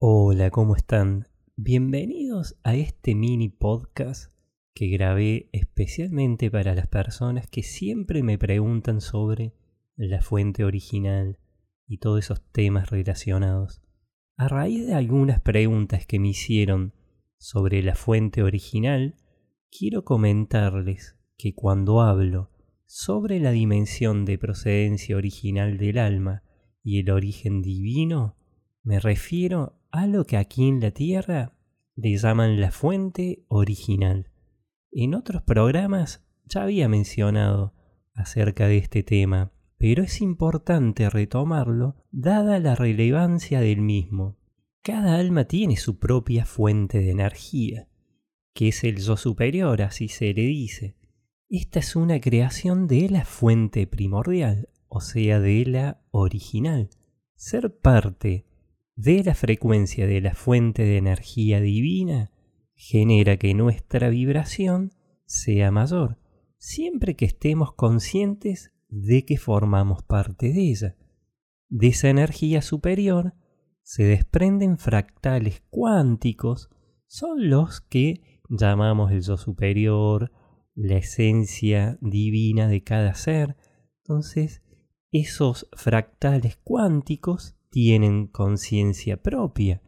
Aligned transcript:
Hola, 0.00 0.52
¿cómo 0.52 0.76
están? 0.76 1.26
Bienvenidos 1.56 2.56
a 2.62 2.76
este 2.76 3.16
mini 3.16 3.48
podcast 3.48 4.32
que 4.72 4.86
grabé 4.90 5.48
especialmente 5.50 6.52
para 6.52 6.76
las 6.76 6.86
personas 6.86 7.48
que 7.48 7.64
siempre 7.64 8.22
me 8.22 8.38
preguntan 8.38 9.00
sobre 9.00 9.56
la 9.96 10.22
fuente 10.22 10.62
original 10.62 11.40
y 11.88 11.98
todos 11.98 12.20
esos 12.20 12.48
temas 12.52 12.90
relacionados. 12.90 13.82
A 14.36 14.46
raíz 14.46 14.86
de 14.86 14.94
algunas 14.94 15.40
preguntas 15.40 16.06
que 16.06 16.20
me 16.20 16.28
hicieron 16.28 16.94
sobre 17.36 17.82
la 17.82 17.96
fuente 17.96 18.44
original, 18.44 19.16
quiero 19.68 20.04
comentarles 20.04 21.16
que 21.36 21.56
cuando 21.56 22.02
hablo 22.02 22.52
sobre 22.86 23.40
la 23.40 23.50
dimensión 23.50 24.24
de 24.26 24.38
procedencia 24.38 25.16
original 25.16 25.76
del 25.76 25.98
alma 25.98 26.44
y 26.84 27.00
el 27.00 27.10
origen 27.10 27.62
divino, 27.62 28.36
me 28.84 29.00
refiero 29.00 29.77
a 29.90 30.06
lo 30.06 30.24
que 30.24 30.36
aquí 30.36 30.68
en 30.68 30.80
la 30.80 30.90
Tierra 30.90 31.54
le 31.96 32.16
llaman 32.16 32.60
la 32.60 32.70
fuente 32.70 33.44
original. 33.48 34.30
En 34.90 35.14
otros 35.14 35.42
programas 35.42 36.24
ya 36.44 36.62
había 36.62 36.88
mencionado 36.88 37.74
acerca 38.14 38.66
de 38.66 38.78
este 38.78 39.02
tema, 39.02 39.52
pero 39.78 40.02
es 40.02 40.20
importante 40.20 41.08
retomarlo 41.10 41.96
dada 42.10 42.58
la 42.58 42.74
relevancia 42.74 43.60
del 43.60 43.80
mismo. 43.80 44.38
Cada 44.82 45.16
alma 45.16 45.44
tiene 45.44 45.76
su 45.76 45.98
propia 45.98 46.46
fuente 46.46 46.98
de 46.98 47.10
energía, 47.10 47.88
que 48.54 48.68
es 48.68 48.84
el 48.84 48.98
yo 48.98 49.16
superior, 49.16 49.82
así 49.82 50.08
se 50.08 50.32
le 50.34 50.42
dice. 50.42 50.96
Esta 51.48 51.78
es 51.78 51.96
una 51.96 52.20
creación 52.20 52.86
de 52.86 53.08
la 53.08 53.24
fuente 53.24 53.86
primordial, 53.86 54.68
o 54.88 55.00
sea, 55.00 55.40
de 55.40 55.64
la 55.66 56.02
original. 56.10 56.90
Ser 57.36 57.78
parte 57.78 58.47
de 58.98 59.22
la 59.22 59.36
frecuencia 59.36 60.08
de 60.08 60.20
la 60.20 60.34
fuente 60.34 60.82
de 60.82 60.96
energía 60.96 61.60
divina 61.60 62.32
genera 62.74 63.36
que 63.36 63.54
nuestra 63.54 64.08
vibración 64.08 64.90
sea 65.24 65.70
mayor, 65.70 66.18
siempre 66.56 67.14
que 67.14 67.24
estemos 67.24 67.72
conscientes 67.74 68.72
de 68.88 69.24
que 69.24 69.38
formamos 69.38 70.02
parte 70.02 70.52
de 70.52 70.70
ella. 70.70 70.96
De 71.68 71.86
esa 71.86 72.08
energía 72.08 72.60
superior 72.60 73.34
se 73.84 74.02
desprenden 74.02 74.78
fractales 74.78 75.62
cuánticos, 75.70 76.68
son 77.06 77.48
los 77.48 77.80
que 77.80 78.40
llamamos 78.48 79.12
el 79.12 79.22
yo 79.22 79.36
superior, 79.36 80.32
la 80.74 80.96
esencia 80.96 81.98
divina 82.00 82.66
de 82.66 82.82
cada 82.82 83.14
ser. 83.14 83.56
Entonces, 83.98 84.64
esos 85.12 85.68
fractales 85.76 86.56
cuánticos 86.56 87.57
tienen 87.70 88.26
conciencia 88.26 89.22
propia, 89.22 89.82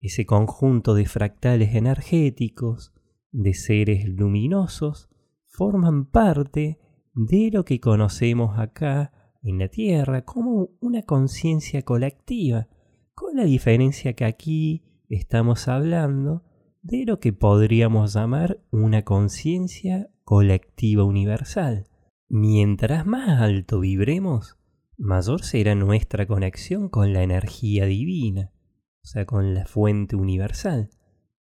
ese 0.00 0.26
conjunto 0.26 0.94
de 0.94 1.06
fractales 1.06 1.74
energéticos, 1.74 2.92
de 3.30 3.54
seres 3.54 4.08
luminosos, 4.08 5.08
forman 5.46 6.06
parte 6.06 6.78
de 7.14 7.50
lo 7.52 7.64
que 7.64 7.80
conocemos 7.80 8.58
acá 8.58 9.12
en 9.42 9.58
la 9.58 9.68
Tierra 9.68 10.24
como 10.24 10.70
una 10.80 11.02
conciencia 11.02 11.82
colectiva, 11.82 12.68
con 13.14 13.36
la 13.36 13.44
diferencia 13.44 14.12
que 14.12 14.24
aquí 14.24 14.84
estamos 15.08 15.68
hablando 15.68 16.44
de 16.82 17.04
lo 17.04 17.18
que 17.18 17.32
podríamos 17.32 18.14
llamar 18.14 18.62
una 18.70 19.02
conciencia 19.04 20.10
colectiva 20.24 21.04
universal. 21.04 21.88
Mientras 22.28 23.06
más 23.06 23.40
alto 23.40 23.80
vibremos, 23.80 24.57
mayor 24.98 25.42
será 25.44 25.74
nuestra 25.76 26.26
conexión 26.26 26.88
con 26.88 27.12
la 27.12 27.22
energía 27.22 27.86
divina, 27.86 28.52
o 29.02 29.06
sea, 29.06 29.24
con 29.24 29.54
la 29.54 29.64
fuente 29.64 30.16
universal. 30.16 30.90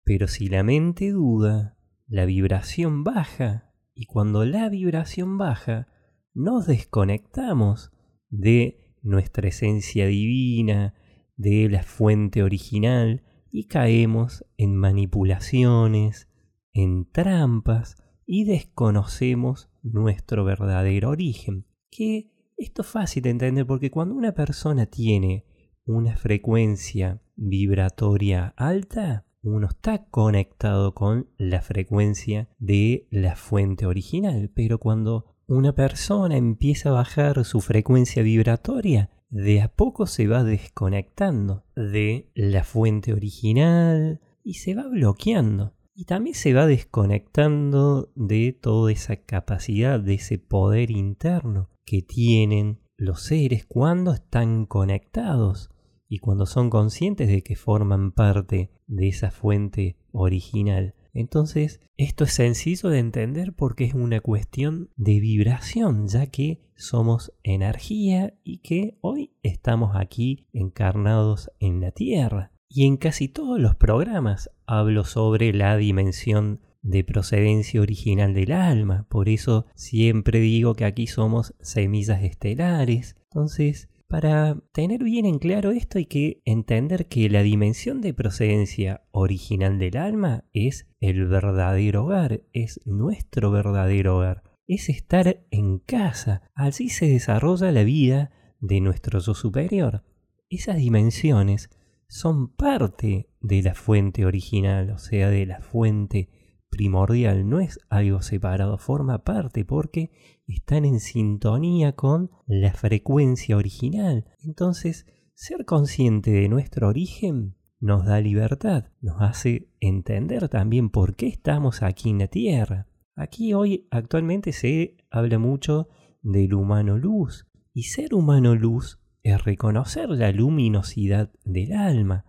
Pero 0.05 0.29
si 0.29 0.49
la 0.49 0.63
mente 0.63 1.11
duda, 1.11 1.79
la 2.07 2.27
vibración 2.27 3.03
baja, 3.03 3.73
y 3.95 4.05
cuando 4.05 4.45
la 4.45 4.69
vibración 4.69 5.39
baja, 5.39 5.89
nos 6.35 6.67
desconectamos 6.67 7.93
de 8.29 8.95
nuestra 9.03 9.49
esencia 9.49 10.07
divina, 10.07 10.95
de 11.37 11.69
la 11.71 11.83
fuente 11.83 12.43
original, 12.43 13.25
y 13.51 13.69
caemos 13.69 14.45
en 14.59 14.77
manipulaciones, 14.77 16.29
en 16.73 17.11
trampas, 17.11 17.97
y 18.27 18.45
desconocemos 18.45 19.71
nuestro 19.83 20.45
verdadero 20.45 21.11
origen, 21.11 21.67
que 21.91 22.36
esto 22.57 22.83
es 22.83 22.89
fácil 22.89 23.23
de 23.23 23.31
entender 23.31 23.67
porque 23.67 23.91
cuando 23.91 24.15
una 24.15 24.33
persona 24.33 24.87
tiene 24.87 25.45
una 25.85 26.17
frecuencia 26.17 27.21
vibratoria 27.37 28.55
alta, 28.57 29.27
uno 29.43 29.69
está 29.69 30.07
conectado 30.07 30.95
con 30.95 31.29
la 31.37 31.61
frecuencia 31.61 32.49
de 32.59 33.07
la 33.11 33.37
fuente 33.37 33.87
original, 33.87 34.51
pero 34.55 34.79
cuando 34.79 35.37
una 35.47 35.75
persona 35.75 36.37
empieza 36.37 36.89
a 36.89 36.95
bajar 36.95 37.45
su 37.45 37.61
frecuencia 37.61 38.23
vibratoria, 38.23 39.11
de 39.29 39.61
a 39.61 39.69
poco 39.69 40.07
se 40.07 40.27
va 40.27 40.43
desconectando 40.43 41.65
de 41.77 42.31
la 42.35 42.65
fuente 42.65 43.13
original 43.13 44.21
y 44.43 44.55
se 44.55 44.75
va 44.75 44.89
bloqueando. 44.89 45.75
Y 45.95 46.05
también 46.05 46.35
se 46.35 46.53
va 46.53 46.67
desconectando 46.67 48.13
de 48.15 48.53
toda 48.53 48.93
esa 48.93 49.17
capacidad, 49.17 49.99
de 49.99 50.15
ese 50.15 50.39
poder 50.39 50.91
interno 50.91 51.71
que 51.87 52.03
tienen 52.03 52.81
los 52.99 53.23
seres 53.23 53.65
cuando 53.65 54.13
están 54.13 54.67
conectados 54.67 55.71
y 56.09 56.19
cuando 56.19 56.45
son 56.45 56.69
conscientes 56.69 57.29
de 57.29 57.43
que 57.43 57.57
forman 57.57 58.13
parte 58.13 58.71
de 58.87 59.09
esa 59.09 59.31
fuente 59.31 59.97
original. 60.13 60.95
Entonces, 61.15 61.81
esto 61.97 62.25
es 62.25 62.35
sencillo 62.35 62.91
de 62.91 62.99
entender 62.99 63.55
porque 63.55 63.85
es 63.85 63.95
una 63.95 64.21
cuestión 64.21 64.91
de 64.97 65.19
vibración, 65.19 66.09
ya 66.09 66.27
que 66.27 66.61
somos 66.77 67.33
energía 67.43 68.35
y 68.45 68.59
que 68.59 68.99
hoy 69.01 69.33
estamos 69.43 69.97
aquí 69.97 70.47
encarnados 70.53 71.51
en 71.59 71.81
la 71.81 71.93
Tierra. 71.93 72.53
Y 72.69 72.87
en 72.87 72.99
casi 72.99 73.29
todos 73.29 73.59
los 73.59 73.77
programas 73.77 74.51
hablo 74.67 75.05
sobre 75.05 75.53
la 75.55 75.77
dimensión 75.77 76.61
de 76.87 77.03
procedencia 77.03 77.81
original 77.81 78.33
del 78.33 78.53
alma. 78.53 79.07
Por 79.09 79.29
eso 79.29 79.67
siempre 79.75 80.39
digo 80.39 80.75
que 80.75 80.85
aquí 80.85 81.07
somos 81.07 81.55
semillas 81.61 82.23
estelares. 82.23 83.17
Entonces, 83.25 83.89
para 84.09 84.57
tener 84.73 85.03
bien 85.03 85.27
en 85.27 85.41
claro 85.41 85.73
esto 85.73 85.99
hay 85.99 86.07
que 86.07 86.43
entender 86.45 87.09
que 87.09 87.29
la 87.29 87.43
dimensión 87.43 88.01
de 88.01 88.15
procedencia 88.15 89.03
original 89.11 89.81
del 89.81 89.97
alma 89.97 90.45
es 90.53 90.87
el 91.01 91.27
verdadero 91.27 92.05
hogar, 92.05 92.43
es 92.53 92.81
nuestro 92.85 93.51
verdadero 93.51 94.19
hogar, 94.19 94.45
es 94.69 94.89
estar 94.89 95.45
en 95.51 95.81
casa. 95.81 96.43
Así 96.55 96.89
se 96.89 97.09
desarrolla 97.09 97.73
la 97.73 97.83
vida 97.83 98.31
de 98.61 98.81
nuestro 98.81 99.19
yo 99.19 99.35
superior. 99.35 100.05
Esas 100.49 100.77
dimensiones 100.77 101.69
son 102.09 102.55
parte 102.55 103.29
de 103.41 103.63
la 103.63 103.75
fuente 103.75 104.25
original, 104.25 104.91
o 104.91 104.99
sea, 104.99 105.31
de 105.31 105.47
la 105.47 105.61
fuente 105.61 106.29
primordial, 106.71 107.49
no 107.49 107.61
es 107.61 107.79
algo 107.89 108.23
separado, 108.23 108.79
forma 108.79 109.25
parte 109.25 109.65
porque 109.65 110.11
están 110.47 110.85
en 110.85 111.01
sintonía 111.01 111.93
con 111.93 112.31
la 112.47 112.73
frecuencia 112.73 113.57
original. 113.57 114.27
Entonces, 114.45 115.07
ser 115.35 115.65
consciente 115.65 116.31
de 116.31 116.49
nuestro 116.49 116.89
origen 116.89 117.57
nos 117.79 118.07
da 118.07 118.21
libertad, 118.21 118.87
nos 119.01 119.21
hace 119.21 119.71
entender 119.81 120.49
también 120.49 120.91
por 120.91 121.15
qué 121.15 121.27
estamos 121.27 121.83
aquí 121.83 122.11
en 122.11 122.19
la 122.19 122.29
Tierra. 122.29 122.89
Aquí 123.15 123.55
hoy 123.55 123.87
actualmente 123.91 124.53
se 124.53 124.97
habla 125.11 125.39
mucho 125.39 125.89
del 126.23 126.55
humano 126.55 126.99
luz, 126.99 127.47
y 127.73 127.85
ser 127.85 128.15
humano 128.15 128.55
luz 128.55 129.01
es 129.23 129.45
reconocer 129.45 130.09
la 130.09 130.33
luminosidad 130.33 131.33
del 131.45 131.73
alma, 131.73 132.25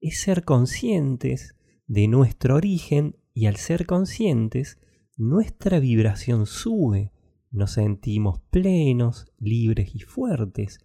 es 0.00 0.20
ser 0.20 0.44
conscientes 0.44 1.56
de 1.86 2.08
nuestro 2.08 2.56
origen 2.56 3.16
y 3.34 3.46
al 3.46 3.56
ser 3.56 3.86
conscientes, 3.86 4.78
nuestra 5.16 5.80
vibración 5.80 6.46
sube, 6.46 7.12
nos 7.50 7.72
sentimos 7.72 8.40
plenos, 8.50 9.32
libres 9.38 9.94
y 9.94 10.00
fuertes. 10.00 10.78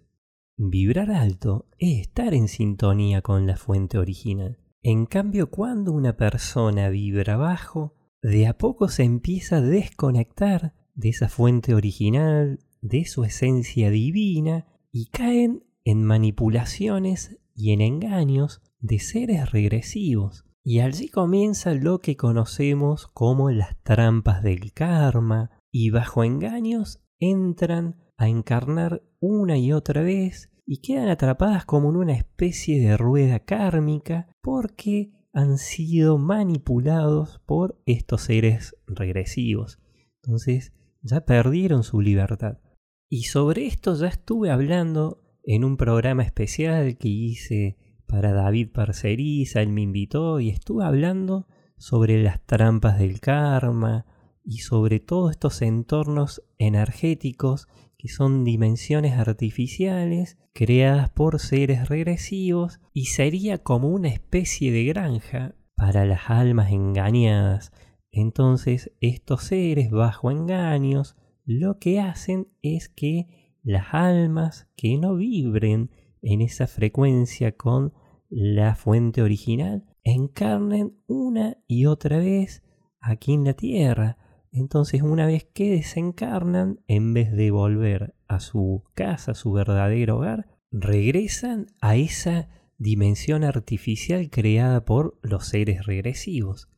Vibrar 0.57 1.11
alto 1.11 1.67
es 1.77 2.01
estar 2.01 2.33
en 2.33 2.47
sintonía 2.47 3.21
con 3.21 3.45
la 3.45 3.57
fuente 3.57 3.97
original. 3.97 4.57
En 4.81 5.05
cambio, 5.05 5.49
cuando 5.49 5.93
una 5.93 6.17
persona 6.17 6.89
vibra 6.89 7.37
bajo, 7.37 7.95
de 8.21 8.47
a 8.47 8.57
poco 8.57 8.87
se 8.87 9.03
empieza 9.03 9.57
a 9.57 9.61
desconectar 9.61 10.73
de 10.95 11.09
esa 11.09 11.29
fuente 11.29 11.73
original, 11.73 12.59
de 12.81 13.05
su 13.05 13.23
esencia 13.23 13.89
divina, 13.89 14.67
y 14.91 15.07
caen 15.07 15.63
en 15.83 16.03
manipulaciones 16.03 17.37
y 17.53 17.71
en 17.71 17.81
engaños 17.81 18.61
de 18.79 18.99
seres 18.99 19.51
regresivos. 19.51 20.45
Y 20.67 20.79
allí 20.79 21.09
comienza 21.09 21.75
lo 21.75 21.99
que 21.99 22.17
conocemos 22.17 23.05
como 23.13 23.51
las 23.51 23.77
trampas 23.83 24.41
del 24.41 24.73
karma, 24.73 25.51
y 25.71 25.91
bajo 25.91 26.23
engaños 26.23 27.03
entran 27.19 27.97
a 28.17 28.27
encarnar 28.29 29.03
una 29.19 29.59
y 29.59 29.73
otra 29.73 30.01
vez 30.01 30.49
y 30.65 30.81
quedan 30.81 31.09
atrapadas 31.09 31.65
como 31.65 31.91
en 31.91 31.97
una 31.97 32.13
especie 32.13 32.81
de 32.81 32.97
rueda 32.97 33.41
kármica 33.41 34.27
porque 34.41 35.11
han 35.33 35.59
sido 35.59 36.17
manipulados 36.17 37.41
por 37.45 37.79
estos 37.85 38.21
seres 38.23 38.75
regresivos. 38.87 39.79
Entonces 40.23 40.73
ya 41.01 41.25
perdieron 41.25 41.83
su 41.83 42.01
libertad. 42.01 42.57
Y 43.07 43.25
sobre 43.25 43.67
esto 43.67 43.93
ya 43.95 44.07
estuve 44.07 44.49
hablando 44.49 45.21
en 45.43 45.63
un 45.63 45.77
programa 45.77 46.23
especial 46.23 46.97
que 46.97 47.09
hice 47.09 47.77
para 48.07 48.33
David 48.33 48.69
Parceriza, 48.71 49.61
él 49.61 49.69
me 49.69 49.81
invitó 49.81 50.39
y 50.39 50.49
estuve 50.49 50.85
hablando 50.85 51.47
sobre 51.77 52.21
las 52.23 52.45
trampas 52.45 52.99
del 52.99 53.19
karma 53.19 54.05
y 54.43 54.59
sobre 54.59 54.99
todos 54.99 55.31
estos 55.31 55.61
entornos 55.61 56.43
energéticos 56.57 57.67
que 57.97 58.07
son 58.07 58.43
dimensiones 58.43 59.17
artificiales 59.17 60.37
creadas 60.53 61.09
por 61.09 61.39
seres 61.39 61.89
regresivos 61.89 62.79
y 62.93 63.05
sería 63.05 63.57
como 63.57 63.89
una 63.89 64.09
especie 64.09 64.71
de 64.71 64.85
granja 64.85 65.55
para 65.75 66.05
las 66.05 66.29
almas 66.29 66.71
engañadas. 66.71 67.71
Entonces 68.11 68.91
estos 69.01 69.43
seres 69.43 69.89
bajo 69.91 70.31
engaños 70.31 71.15
lo 71.43 71.79
que 71.79 71.99
hacen 71.99 72.47
es 72.61 72.89
que 72.89 73.27
las 73.63 73.93
almas 73.93 74.67
que 74.75 74.97
no 74.97 75.15
vibren 75.15 75.89
en 76.25 76.41
esa 76.41 76.67
frecuencia 76.67 77.55
con 77.55 77.93
la 78.29 78.75
fuente 78.75 79.21
original 79.21 79.85
encarnen 80.03 80.97
una 81.07 81.57
y 81.67 81.85
otra 81.85 82.17
vez 82.17 82.63
aquí 82.99 83.33
en 83.33 83.45
la 83.45 83.53
tierra. 83.53 84.17
Entonces 84.51 85.03
una 85.03 85.27
vez 85.27 85.45
que 85.45 85.71
desencarnan, 85.71 86.81
en 86.87 87.13
vez 87.13 87.31
de 87.31 87.51
volver 87.51 88.15
a 88.27 88.39
su 88.39 88.83
casa, 88.95 89.31
a 89.31 89.35
su 89.35 89.51
verdadero 89.51 90.17
hogar, 90.17 90.47
regresan 90.71 91.67
a 91.79 91.95
esa 91.95 92.49
dimensión 92.77 93.43
artificial 93.43 94.29
creada 94.29 94.83
por 94.83 95.19
los 95.21 95.47
seres 95.47 95.85
regresivos. 95.85 96.69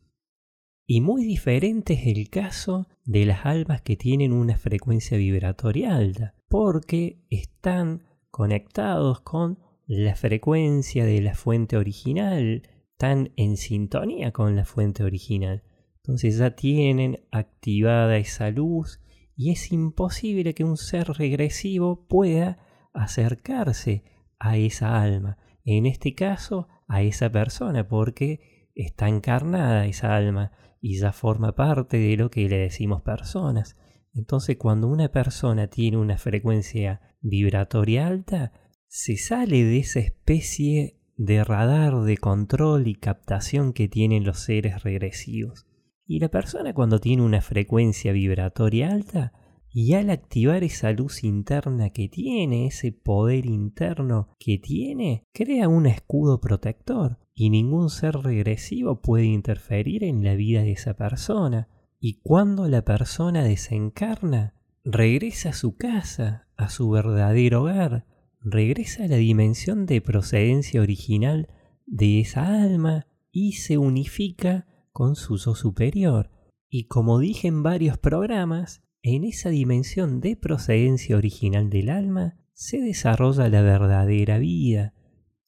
Y 0.86 1.02
muy 1.02 1.24
diferente 1.24 1.94
es 1.94 2.08
el 2.08 2.30
caso 2.30 2.88
de 3.06 3.26
las 3.26 3.46
almas 3.46 3.82
que 3.82 3.96
tienen 3.96 4.34
una 4.34 4.58
frecuencia 4.58 5.18
vibratoria 5.18 5.96
alta, 5.96 6.34
porque 6.50 7.26
están 7.30 8.04
conectados 8.38 9.22
con 9.22 9.58
la 9.88 10.14
frecuencia 10.14 11.06
de 11.06 11.22
la 11.22 11.34
fuente 11.34 11.76
original, 11.76 12.70
están 12.92 13.32
en 13.36 13.58
sintonía 13.58 14.32
con 14.32 14.56
la 14.56 14.64
fuente 14.64 15.04
original. 15.04 15.64
Entonces 16.04 16.38
ya 16.38 16.56
tienen 16.56 17.26
activada 17.32 18.18
esa 18.18 18.52
luz 18.52 19.02
y 19.36 19.52
es 19.54 19.72
imposible 19.72 20.54
que 20.54 20.64
un 20.64 20.78
ser 20.78 21.08
regresivo 21.14 22.06
pueda 22.08 22.60
acercarse 22.94 24.04
a 24.38 24.56
esa 24.56 25.02
alma, 25.02 25.40
en 25.66 25.88
este 25.88 26.14
caso 26.14 26.68
a 26.88 27.02
esa 27.02 27.32
persona, 27.32 27.88
porque 27.88 28.70
está 28.76 29.10
encarnada 29.10 29.88
esa 29.88 30.16
alma 30.16 30.52
y 30.80 31.00
ya 31.00 31.12
forma 31.12 31.56
parte 31.56 31.98
de 31.98 32.16
lo 32.18 32.30
que 32.30 32.48
le 32.48 32.60
decimos 32.60 33.02
personas. 33.02 33.78
Entonces 34.14 34.58
cuando 34.58 34.88
una 34.90 35.08
persona 35.08 35.66
tiene 35.66 35.98
una 35.98 36.20
frecuencia 36.20 37.02
vibratoria 37.22 38.08
alta, 38.08 38.52
se 38.88 39.18
sale 39.18 39.64
de 39.64 39.80
esa 39.80 40.00
especie 40.00 41.00
de 41.18 41.44
radar 41.44 42.02
de 42.02 42.18
control 42.18 42.88
y 42.88 42.96
captación 42.96 43.74
que 43.74 43.88
tienen 43.88 44.24
los 44.24 44.40
seres 44.40 44.84
regresivos. 44.84 45.66
Y 46.06 46.20
la 46.20 46.30
persona 46.30 46.74
cuando 46.74 47.00
tiene 47.00 47.24
una 47.24 47.42
frecuencia 47.42 48.12
vibratoria 48.12 48.92
alta, 48.92 49.34
y 49.80 49.94
al 49.94 50.10
activar 50.10 50.64
esa 50.64 50.92
luz 50.92 51.24
interna 51.24 51.92
que 51.92 52.08
tiene, 52.08 52.66
ese 52.66 52.92
poder 52.92 53.46
interno 53.46 54.30
que 54.40 54.58
tiene, 54.58 55.28
crea 55.34 55.68
un 55.68 55.86
escudo 55.86 56.42
protector 56.42 57.20
y 57.36 57.52
ningún 57.52 57.92
ser 57.92 58.16
regresivo 58.16 59.02
puede 59.02 59.26
interferir 59.26 60.04
en 60.04 60.24
la 60.24 60.34
vida 60.34 60.64
de 60.64 60.72
esa 60.72 60.96
persona. 60.96 61.70
Y 62.00 62.22
cuando 62.22 62.68
la 62.68 62.84
persona 62.84 63.44
desencarna, 63.44 64.56
regresa 64.90 65.50
a 65.50 65.54
su 65.54 65.76
casa, 65.76 66.48
a 66.56 66.70
su 66.70 66.90
verdadero 66.90 67.64
hogar, 67.64 68.06
regresa 68.40 69.04
a 69.04 69.08
la 69.08 69.18
dimensión 69.18 69.86
de 69.86 70.00
procedencia 70.00 70.82
original 70.82 71.50
de 71.86 72.22
esa 72.22 72.64
alma 72.64 73.06
y 73.30 73.54
se 73.54 73.78
unifica 73.78 74.66
con 74.94 75.16
su 75.16 75.38
yo 75.38 75.56
superior. 75.56 76.32
Y 76.70 76.88
como 76.88 77.20
dije 77.20 77.50
en 77.50 77.64
varios 77.64 77.98
programas, 77.98 78.82
en 79.02 79.26
esa 79.26 79.50
dimensión 79.50 80.22
de 80.22 80.38
procedencia 80.38 81.18
original 81.18 81.70
del 81.70 81.90
alma 81.90 82.38
se 82.54 82.80
desarrolla 82.80 83.50
la 83.50 83.62
verdadera 83.62 84.38
vida. 84.38 84.94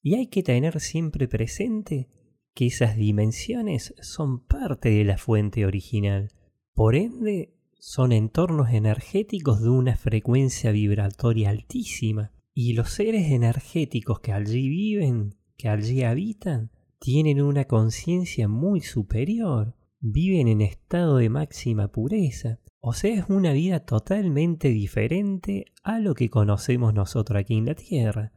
Y 0.02 0.16
hay 0.16 0.28
que 0.28 0.44
tener 0.44 0.82
siempre 0.82 1.30
presente 1.30 2.10
que 2.54 2.68
esas 2.68 2.98
dimensiones 2.98 3.94
son 4.02 4.46
parte 4.46 4.90
de 4.90 5.06
la 5.06 5.18
fuente 5.18 5.66
original. 5.66 6.34
Por 6.74 6.96
ende, 6.96 7.59
son 7.80 8.12
entornos 8.12 8.70
energéticos 8.72 9.62
de 9.62 9.70
una 9.70 9.96
frecuencia 9.96 10.72
vibratoria 10.72 11.50
altísima. 11.50 12.32
Y 12.54 12.74
los 12.74 12.90
seres 12.90 13.32
energéticos 13.32 14.20
que 14.20 14.34
allí 14.34 14.68
viven, 14.68 15.36
que 15.58 15.70
allí 15.70 16.04
habitan, 16.04 16.72
tienen 17.00 17.42
una 17.42 17.66
conciencia 17.66 18.50
muy 18.50 18.82
superior, 18.82 19.76
viven 20.02 20.50
en 20.50 20.62
estado 20.62 21.18
de 21.18 21.30
máxima 21.30 21.90
pureza. 21.90 22.60
O 22.82 22.94
sea, 22.94 23.14
es 23.14 23.30
una 23.30 23.54
vida 23.54 23.86
totalmente 23.86 24.70
diferente 24.70 25.66
a 25.84 26.00
lo 26.00 26.16
que 26.16 26.30
conocemos 26.30 26.94
nosotros 26.94 27.40
aquí 27.40 27.56
en 27.56 27.66
la 27.66 27.76
Tierra. 27.76 28.34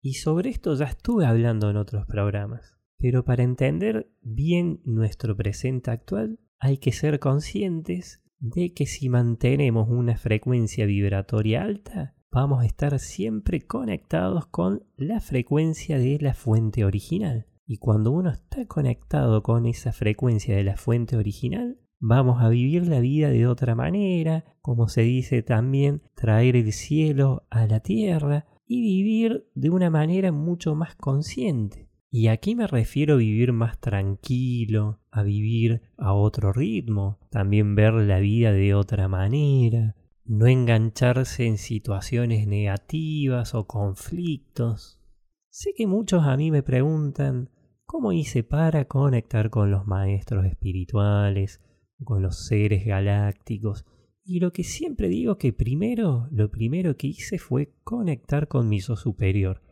Y 0.00 0.14
sobre 0.14 0.50
esto 0.50 0.74
ya 0.74 0.86
estuve 0.86 1.26
hablando 1.26 1.70
en 1.70 1.76
otros 1.76 2.06
programas. 2.06 2.76
Pero 2.98 3.24
para 3.24 3.44
entender 3.44 4.10
bien 4.20 4.80
nuestro 4.84 5.36
presente 5.36 5.90
actual, 5.90 6.40
hay 6.58 6.78
que 6.78 6.92
ser 6.92 7.20
conscientes 7.20 8.23
de 8.38 8.72
que 8.72 8.86
si 8.86 9.08
mantenemos 9.08 9.88
una 9.88 10.16
frecuencia 10.16 10.86
vibratoria 10.86 11.62
alta, 11.62 12.14
vamos 12.30 12.62
a 12.62 12.66
estar 12.66 12.98
siempre 12.98 13.60
conectados 13.60 14.46
con 14.46 14.84
la 14.96 15.20
frecuencia 15.20 15.98
de 15.98 16.18
la 16.20 16.34
fuente 16.34 16.84
original. 16.84 17.46
Y 17.66 17.78
cuando 17.78 18.10
uno 18.10 18.30
está 18.30 18.66
conectado 18.66 19.42
con 19.42 19.66
esa 19.66 19.92
frecuencia 19.92 20.56
de 20.56 20.64
la 20.64 20.76
fuente 20.76 21.16
original, 21.16 21.78
vamos 22.00 22.42
a 22.42 22.48
vivir 22.48 22.86
la 22.86 23.00
vida 23.00 23.30
de 23.30 23.46
otra 23.46 23.74
manera, 23.74 24.44
como 24.60 24.88
se 24.88 25.02
dice 25.02 25.42
también, 25.42 26.02
traer 26.14 26.56
el 26.56 26.72
cielo 26.72 27.46
a 27.50 27.66
la 27.66 27.80
tierra 27.80 28.46
y 28.66 28.82
vivir 28.82 29.48
de 29.54 29.70
una 29.70 29.88
manera 29.88 30.32
mucho 30.32 30.74
más 30.74 30.96
consciente. 30.96 31.88
Y 32.16 32.28
aquí 32.28 32.54
me 32.54 32.68
refiero 32.68 33.14
a 33.14 33.16
vivir 33.16 33.52
más 33.52 33.80
tranquilo, 33.80 35.00
a 35.10 35.24
vivir 35.24 35.82
a 35.96 36.12
otro 36.12 36.52
ritmo, 36.52 37.18
también 37.28 37.74
ver 37.74 37.94
la 37.94 38.20
vida 38.20 38.52
de 38.52 38.72
otra 38.72 39.08
manera, 39.08 39.96
no 40.24 40.46
engancharse 40.46 41.44
en 41.44 41.58
situaciones 41.58 42.46
negativas 42.46 43.56
o 43.56 43.66
conflictos. 43.66 45.00
Sé 45.48 45.72
que 45.76 45.88
muchos 45.88 46.22
a 46.22 46.36
mí 46.36 46.52
me 46.52 46.62
preguntan, 46.62 47.50
¿cómo 47.84 48.12
hice 48.12 48.44
para 48.44 48.84
conectar 48.84 49.50
con 49.50 49.72
los 49.72 49.84
maestros 49.84 50.46
espirituales, 50.46 51.62
con 52.04 52.22
los 52.22 52.46
seres 52.46 52.84
galácticos? 52.86 53.86
Y 54.22 54.38
lo 54.38 54.52
que 54.52 54.62
siempre 54.62 55.08
digo 55.08 55.36
que 55.36 55.52
primero, 55.52 56.28
lo 56.30 56.48
primero 56.48 56.96
que 56.96 57.08
hice 57.08 57.38
fue 57.40 57.74
conectar 57.82 58.46
con 58.46 58.68
mi 58.68 58.78
yo 58.78 58.94
superior. 58.94 59.62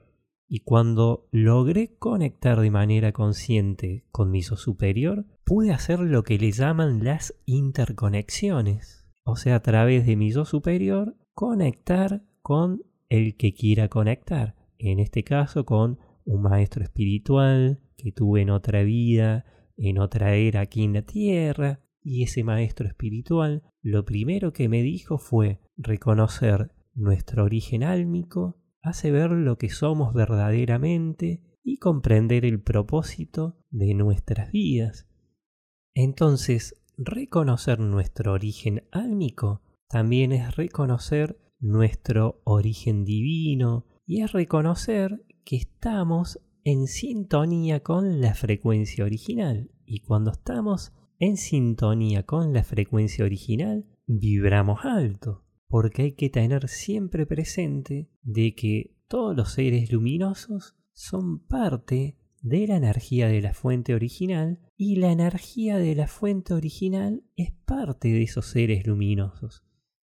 Y 0.49 0.61
cuando 0.61 1.29
logré 1.31 1.97
conectar 1.97 2.61
de 2.61 2.71
manera 2.71 3.13
consciente 3.13 4.07
con 4.11 4.31
mi 4.31 4.43
yo 4.43 4.57
superior, 4.57 5.27
pude 5.45 5.73
hacer 5.73 6.01
lo 6.01 6.25
que 6.25 6.39
le 6.39 6.53
llaman 6.53 7.05
las 7.05 7.35
interconexiones 7.47 9.03
o 9.25 9.37
sea, 9.37 9.57
a 9.57 9.63
través 9.63 10.07
de 10.07 10.17
mi 10.17 10.33
yo 10.33 10.45
superior, 10.45 11.17
conectar 11.33 12.23
con 12.43 12.83
el 13.09 13.37
que 13.37 13.55
quiera 13.55 13.89
conectar. 13.89 14.57
En 14.79 14.99
este 14.99 15.23
caso, 15.23 15.65
con 15.65 15.99
un 16.25 16.43
maestro 16.43 16.83
espiritual 16.83 17.81
que 17.97 18.13
tuve 18.13 18.43
en 18.43 18.51
otra 18.51 18.83
vida, 18.83 19.45
en 19.77 19.99
otra 19.99 20.35
era 20.35 20.61
aquí 20.61 20.83
en 20.83 20.95
la 20.95 21.03
tierra. 21.03 21.81
Y 22.03 22.25
ese 22.25 22.43
maestro 22.43 22.89
espiritual 22.89 23.63
lo 23.81 24.05
primero 24.05 24.53
que 24.53 24.69
me 24.69 24.83
dijo 24.83 25.19
fue 25.19 25.61
reconocer 25.77 26.73
nuestro 26.95 27.45
origen 27.45 27.85
álmico, 27.85 28.59
hace 28.83 29.11
ver 29.11 29.31
lo 29.31 29.57
que 29.57 29.71
somos 29.71 30.13
verdaderamente 30.13 31.43
y 31.63 31.79
comprender 31.79 32.45
el 32.45 32.61
propósito 32.61 33.57
de 33.71 33.95
nuestras 33.95 34.51
vidas. 34.51 35.09
Entonces, 35.95 36.83
reconocer 36.97 37.79
nuestro 37.79 38.33
origen 38.33 38.85
álmico 38.91 39.63
también 39.89 40.33
es 40.33 40.57
reconocer 40.57 41.39
nuestro 41.61 42.41
origen 42.45 43.05
divino 43.05 43.87
y 44.05 44.23
es 44.23 44.33
reconocer 44.33 45.25
que 45.45 45.57
estamos 45.57 46.41
en 46.65 46.87
sintonía 46.87 47.81
con 47.81 48.21
la 48.21 48.35
frecuencia 48.35 49.05
original. 49.05 49.71
Y 49.85 50.01
cuando 50.01 50.33
estamos 50.33 50.93
en 51.19 51.37
sintonía 51.37 52.25
con 52.25 52.53
la 52.53 52.65
frecuencia 52.65 53.25
original, 53.25 53.87
vibramos 54.07 54.81
alto. 54.85 55.45
Porque 55.73 56.03
hay 56.03 56.13
que 56.13 56.29
tener 56.29 56.69
siempre 56.69 57.25
presente 57.25 58.11
de 58.21 58.55
que 58.55 58.95
todos 59.09 59.35
los 59.35 59.55
seres 59.55 59.91
luminosos 59.91 60.77
son 60.93 61.47
parte 61.47 62.19
de 62.43 62.67
la 62.67 62.77
energía 62.77 63.27
de 63.29 63.41
la 63.41 63.55
fuente 63.55 63.95
original 63.95 64.61
y 64.77 64.97
la 64.97 65.11
energía 65.11 65.79
de 65.79 65.95
la 65.95 66.09
fuente 66.09 66.53
original 66.53 67.25
es 67.37 67.53
parte 67.65 68.09
de 68.09 68.23
esos 68.23 68.45
seres 68.45 68.87
luminosos. 68.87 69.65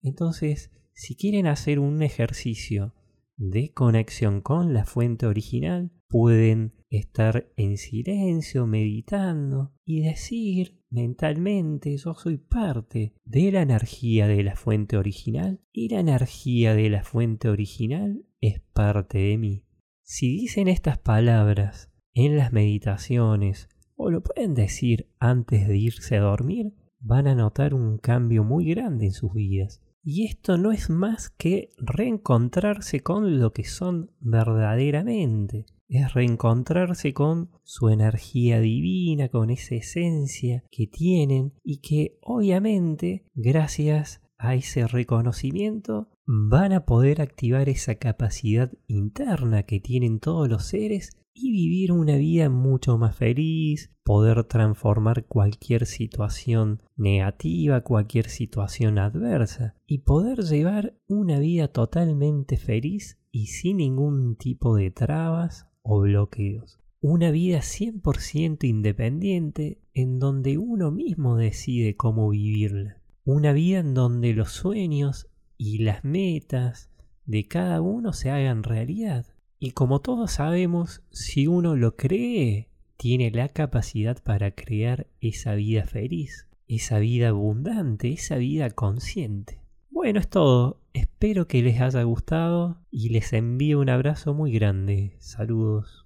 Entonces, 0.02 0.72
si 0.94 1.18
quieren 1.18 1.46
hacer 1.46 1.80
un 1.80 2.04
ejercicio 2.04 2.96
de 3.36 3.74
conexión 3.74 4.40
con 4.40 4.74
la 4.74 4.86
fuente 4.86 5.26
original, 5.26 5.92
pueden 6.08 6.74
estar 6.90 7.52
en 7.58 7.76
silencio, 7.76 8.66
meditando 8.66 9.74
y 9.84 10.04
decir 10.04 10.79
mentalmente 10.90 11.96
yo 11.98 12.14
soy 12.14 12.38
parte 12.38 13.14
de 13.26 13.52
la 13.52 13.62
energía 13.62 14.28
de 14.28 14.44
la 14.44 14.56
fuente 14.56 14.98
original 14.98 15.62
y 15.72 15.90
la 15.90 16.00
energía 16.00 16.74
de 16.74 16.90
la 16.90 17.04
fuente 17.04 17.50
original 17.50 18.26
es 18.42 18.62
parte 18.74 19.20
de 19.20 19.38
mí. 19.38 19.66
Si 20.04 20.28
dicen 20.28 20.68
estas 20.68 20.98
palabras 20.98 21.92
en 22.14 22.38
las 22.38 22.52
meditaciones 22.52 23.70
o 23.96 24.10
lo 24.10 24.24
pueden 24.24 24.54
decir 24.54 25.12
antes 25.20 25.68
de 25.68 25.78
irse 25.78 26.18
a 26.18 26.22
dormir, 26.22 26.74
van 27.00 27.28
a 27.28 27.36
notar 27.36 27.74
un 27.74 27.98
cambio 27.98 28.44
muy 28.44 28.66
grande 28.74 29.06
en 29.06 29.12
sus 29.12 29.34
vidas. 29.34 29.82
Y 30.02 30.26
esto 30.26 30.58
no 30.58 30.72
es 30.72 30.90
más 30.90 31.30
que 31.30 31.72
reencontrarse 31.78 33.02
con 33.02 33.40
lo 33.40 33.54
que 33.54 33.66
son 33.66 34.12
verdaderamente. 34.20 35.66
Es 35.90 36.14
reencontrarse 36.14 37.16
con 37.16 37.50
su 37.64 37.90
energía 37.90 38.60
divina, 38.60 39.30
con 39.30 39.50
esa 39.50 39.74
esencia 39.74 40.64
que 40.70 40.86
tienen 40.86 41.54
y 41.64 41.78
que 41.78 42.20
obviamente 42.22 43.26
gracias 43.34 44.22
a 44.38 44.54
ese 44.54 44.86
reconocimiento 44.86 46.10
van 46.28 46.74
a 46.74 46.86
poder 46.86 47.22
activar 47.22 47.70
esa 47.70 47.96
capacidad 47.96 48.72
interna 48.86 49.64
que 49.64 49.80
tienen 49.80 50.20
todos 50.20 50.48
los 50.48 50.68
seres 50.68 51.10
y 51.34 51.52
vivir 51.52 51.92
una 51.92 52.18
vida 52.18 52.50
mucho 52.50 53.00
más 53.00 53.16
feliz, 53.16 53.92
poder 54.04 54.44
transformar 54.44 55.26
cualquier 55.26 55.88
situación 55.88 56.84
negativa, 56.98 57.82
cualquier 57.82 58.30
situación 58.30 59.00
adversa 59.00 59.76
y 59.88 60.00
poder 60.00 60.40
llevar 60.44 61.00
una 61.08 61.40
vida 61.40 61.70
totalmente 61.70 62.58
feliz 62.58 63.20
y 63.32 63.48
sin 63.48 63.78
ningún 63.78 64.36
tipo 64.36 64.76
de 64.76 64.92
trabas 64.92 65.69
o 65.82 66.02
bloqueos. 66.02 66.80
Una 67.02 67.32
vida 67.32 67.60
100% 67.60 68.68
independiente 68.68 69.80
en 69.94 70.20
donde 70.20 70.58
uno 70.58 70.92
mismo 70.92 71.38
decide 71.38 71.96
cómo 71.96 72.30
vivirla. 72.30 73.02
Una 73.26 73.54
vida 73.54 73.80
en 73.80 73.94
donde 73.94 74.34
los 74.34 74.52
sueños 74.52 75.28
y 75.58 75.80
las 75.80 76.04
metas 76.04 76.90
de 77.26 77.48
cada 77.48 77.82
uno 77.82 78.14
se 78.14 78.32
hagan 78.32 78.64
realidad 78.64 79.26
y 79.62 79.72
como 79.72 80.00
todos 80.00 80.32
sabemos, 80.32 81.04
si 81.12 81.46
uno 81.46 81.76
lo 81.76 81.98
cree, 81.98 82.70
tiene 82.96 83.30
la 83.30 83.50
capacidad 83.50 84.24
para 84.24 84.52
crear 84.52 85.08
esa 85.20 85.54
vida 85.56 85.84
feliz, 85.84 86.48
esa 86.70 87.00
vida 87.00 87.30
abundante, 87.30 88.14
esa 88.14 88.38
vida 88.38 88.70
consciente. 88.70 89.59
Bueno, 89.92 90.20
es 90.20 90.30
todo. 90.30 90.78
Espero 90.94 91.48
que 91.48 91.62
les 91.62 91.82
haya 91.82 92.04
gustado 92.04 92.78
y 92.92 93.10
les 93.10 93.34
envío 93.34 93.80
un 93.80 93.90
abrazo 93.90 94.34
muy 94.34 94.52
grande. 94.52 95.16
Saludos. 95.20 95.98